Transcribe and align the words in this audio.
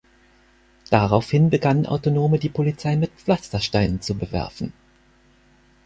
Daraufhin 0.89 1.51
begannen 1.51 1.85
Autonome, 1.85 2.39
die 2.39 2.49
Polizei 2.49 2.95
mit 2.95 3.11
Pflastersteinen 3.11 4.01
zu 4.01 4.15
bewerfen. 4.17 4.73